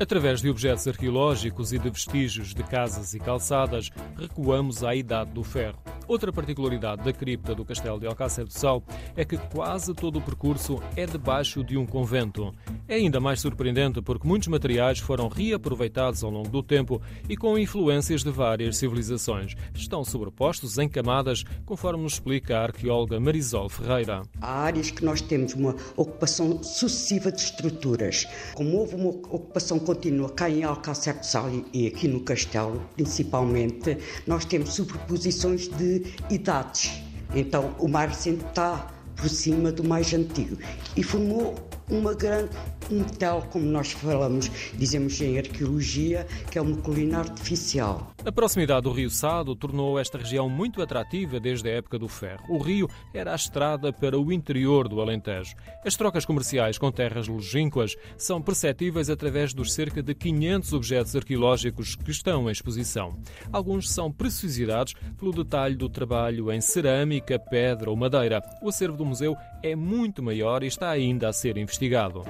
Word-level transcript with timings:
Através 0.00 0.40
de 0.40 0.48
objetos 0.48 0.88
arqueológicos 0.88 1.74
e 1.74 1.78
de 1.78 1.90
vestígios 1.90 2.54
de 2.54 2.62
casas 2.62 3.12
e 3.12 3.20
calçadas, 3.20 3.90
recuamos 4.16 4.82
à 4.82 4.94
Idade 4.94 5.30
do 5.32 5.44
Ferro. 5.44 5.78
Outra 6.10 6.32
particularidade 6.32 7.04
da 7.04 7.12
cripta 7.12 7.54
do 7.54 7.64
Castelo 7.64 8.00
de 8.00 8.04
Alcácer 8.04 8.44
do 8.44 8.52
Sal 8.52 8.82
é 9.14 9.24
que 9.24 9.38
quase 9.38 9.94
todo 9.94 10.18
o 10.18 10.20
percurso 10.20 10.82
é 10.96 11.06
debaixo 11.06 11.62
de 11.62 11.76
um 11.78 11.86
convento. 11.86 12.52
É 12.88 12.96
ainda 12.96 13.20
mais 13.20 13.40
surpreendente 13.40 14.02
porque 14.02 14.26
muitos 14.26 14.48
materiais 14.48 14.98
foram 14.98 15.28
reaproveitados 15.28 16.24
ao 16.24 16.30
longo 16.32 16.48
do 16.48 16.64
tempo 16.64 17.00
e 17.28 17.36
com 17.36 17.56
influências 17.56 18.24
de 18.24 18.30
várias 18.32 18.76
civilizações. 18.76 19.54
Estão 19.72 20.04
sobrepostos 20.04 20.78
em 20.78 20.88
camadas, 20.88 21.44
conforme 21.64 22.02
nos 22.02 22.14
explica 22.14 22.58
a 22.58 22.62
arqueóloga 22.64 23.20
Marisol 23.20 23.68
Ferreira. 23.68 24.24
Há 24.40 24.62
áreas 24.62 24.90
que 24.90 25.04
nós 25.04 25.20
temos 25.20 25.54
uma 25.54 25.76
ocupação 25.96 26.60
sucessiva 26.60 27.30
de 27.30 27.40
estruturas. 27.40 28.26
Como 28.54 28.78
houve 28.78 28.96
uma 28.96 29.10
ocupação 29.10 29.78
contínua 29.78 30.28
cá 30.30 30.50
em 30.50 30.64
Alcácer 30.64 31.16
do 31.16 31.24
Sal 31.24 31.48
e 31.72 31.86
aqui 31.86 32.08
no 32.08 32.18
Castelo, 32.24 32.82
principalmente, 32.96 33.96
nós 34.26 34.44
temos 34.44 34.72
superposições 34.72 35.68
de 35.68 35.99
idades. 36.30 37.02
Então, 37.34 37.74
o 37.78 37.88
mais 37.88 38.10
recente 38.10 38.44
está 38.44 38.90
por 39.16 39.28
cima 39.28 39.70
do 39.70 39.84
mais 39.84 40.12
antigo 40.14 40.56
e 40.96 41.02
formou 41.02 41.54
uma 41.90 42.14
grande 42.14 42.50
um 42.90 43.04
tal, 43.04 43.42
como 43.42 43.64
nós 43.64 43.92
falamos, 43.92 44.50
dizemos 44.74 45.20
em 45.20 45.38
arqueologia, 45.38 46.26
que 46.50 46.58
é 46.58 46.62
uma 46.62 46.76
colina 46.78 47.18
artificial. 47.18 48.12
A 48.24 48.32
proximidade 48.32 48.82
do 48.82 48.92
Rio 48.92 49.08
Sado 49.08 49.54
tornou 49.54 49.98
esta 49.98 50.18
região 50.18 50.48
muito 50.48 50.82
atrativa 50.82 51.40
desde 51.40 51.68
a 51.68 51.72
época 51.72 51.98
do 51.98 52.08
ferro. 52.08 52.42
O 52.48 52.58
rio 52.58 52.88
era 53.14 53.32
a 53.32 53.36
estrada 53.36 53.92
para 53.92 54.18
o 54.18 54.32
interior 54.32 54.88
do 54.88 55.00
Alentejo. 55.00 55.54
As 55.84 55.94
trocas 55.94 56.24
comerciais 56.24 56.76
com 56.76 56.90
terras 56.90 57.28
longínquas 57.28 57.96
são 58.18 58.42
perceptíveis 58.42 59.08
através 59.08 59.54
dos 59.54 59.72
cerca 59.72 60.02
de 60.02 60.14
500 60.14 60.72
objetos 60.72 61.16
arqueológicos 61.16 61.94
que 61.94 62.10
estão 62.10 62.48
em 62.48 62.52
exposição. 62.52 63.16
Alguns 63.52 63.88
são 63.88 64.10
preciosidades 64.10 64.94
pelo 65.18 65.32
detalhe 65.32 65.76
do 65.76 65.88
trabalho 65.88 66.52
em 66.52 66.60
cerâmica, 66.60 67.38
pedra 67.38 67.88
ou 67.88 67.96
madeira. 67.96 68.42
O 68.60 68.68
acervo 68.68 68.96
do 68.96 69.06
museu 69.06 69.36
é 69.62 69.74
muito 69.76 70.22
maior 70.22 70.62
e 70.62 70.66
está 70.66 70.90
ainda 70.90 71.28
a 71.28 71.32
ser 71.32 71.56
investigado. 71.56 71.79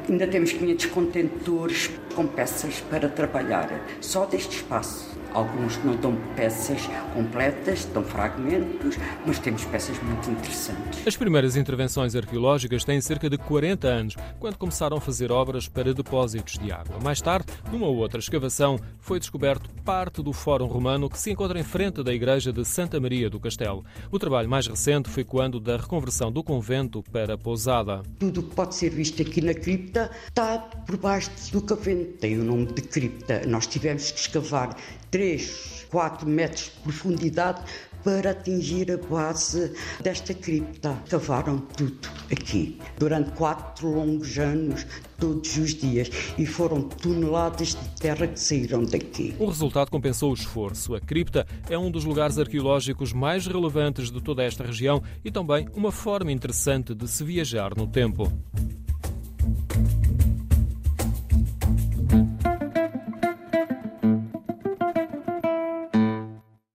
Ainda 0.09 0.27
temos 0.27 0.53
500 0.53 0.87
contentores 0.87 1.91
com 2.15 2.27
peças 2.27 2.81
para 2.91 3.09
trabalhar, 3.09 3.69
só 4.01 4.25
deste 4.27 4.57
espaço. 4.57 5.09
Alguns 5.33 5.77
não 5.85 5.97
dão 5.97 6.17
peças 6.35 6.89
completas, 7.15 7.85
dão 7.87 8.03
fragmentos, 8.03 8.97
mas 9.27 9.39
temos 9.39 9.65
peças 9.65 10.01
muito 10.03 10.31
interessantes. 10.31 11.07
As 11.07 11.17
primeiras 11.17 11.57
intervenções 11.57 12.17
arqueológicas 12.17 12.85
têm 12.85 13.01
cerca 13.01 13.31
de 13.31 13.39
40 13.39 13.87
anos, 13.87 14.17
quando 14.39 14.57
começaram 14.57 14.97
a 14.97 15.01
fazer 15.01 15.31
obras 15.31 15.69
para 15.69 15.95
depósitos 15.95 16.59
de 16.59 16.73
água. 16.73 16.99
Mais 17.03 17.21
tarde, 17.21 17.47
numa 17.71 17.87
outra 17.87 18.19
escavação, 18.19 18.79
foi 18.99 19.19
descoberto 19.19 19.71
parte 19.85 20.23
do 20.23 20.33
Fórum 20.33 20.67
Romano 20.67 21.09
que 21.09 21.19
se 21.19 21.31
encontra 21.31 21.59
em 21.59 21.65
frente 21.65 22.03
da 22.03 22.13
igreja 22.13 22.53
de 22.53 22.65
Santa 22.65 23.01
Maria 23.01 23.31
do 23.31 23.41
Castelo. 23.41 23.85
O 24.11 24.19
trabalho 24.19 24.49
mais 24.49 24.67
recente 24.67 25.09
foi 25.09 25.25
quando 25.25 25.61
da 25.61 25.77
reconversão 25.77 26.31
do 26.33 26.43
convento 26.43 27.03
para 27.11 27.39
pousada. 27.39 28.03
Tudo 28.19 28.41
o 28.41 28.43
que 28.45 28.55
pode 28.55 28.75
ser 28.75 28.91
visto 28.91 29.23
aqui 29.23 29.41
na 29.41 29.55
cripta 29.55 30.11
está 30.29 30.59
por 30.59 30.97
baixo 30.97 31.31
do 31.53 31.63
convento. 31.63 32.19
Tem 32.19 32.39
o 32.39 32.45
nome 32.45 32.67
de 32.67 32.83
cripta. 32.83 33.43
Nós 33.47 33.67
tivemos 33.67 34.11
que 34.11 34.21
escavar 34.21 34.77
3, 35.11 35.87
4 35.91 36.29
metros 36.29 36.65
de 36.65 36.83
profundidade 36.83 37.63
para 38.05 38.31
atingir 38.31 38.91
a 38.91 38.97
base 38.97 39.73
desta 40.03 40.33
cripta. 40.33 40.97
Cavaram 41.09 41.59
tudo 41.59 42.09
aqui 42.31 42.79
durante 42.99 43.31
quatro 43.33 43.91
longos 43.91 44.39
anos, 44.39 44.87
todos 45.19 45.57
os 45.57 45.75
dias, 45.75 46.11
e 46.39 46.47
foram 46.47 46.83
toneladas 46.83 47.69
de 47.69 48.01
terra 48.01 48.27
que 48.27 48.41
saíram 48.41 48.85
daqui. 48.85 49.35
O 49.39 49.47
resultado 49.47 49.91
compensou 49.91 50.31
o 50.31 50.35
esforço. 50.35 50.95
A 50.95 51.01
cripta 51.01 51.47
é 51.69 51.77
um 51.77 51.91
dos 51.91 52.05
lugares 52.05 52.39
arqueológicos 52.39 53.13
mais 53.13 53.47
relevantes 53.47 54.11
de 54.11 54.23
toda 54.23 54.43
esta 54.43 54.65
região 54.65 55.03
e 55.25 55.31
também 55.31 55.69
uma 55.75 55.93
forma 55.93 56.33
interessante 56.33 56.95
de 56.95 57.07
se 57.07 57.23
viajar 57.25 57.77
no 57.77 57.87
tempo. 57.87 58.31